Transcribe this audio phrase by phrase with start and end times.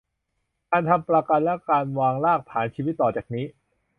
[0.71, 3.45] การทำประกันและการวางรากฐานชีวิตต่อจากนี้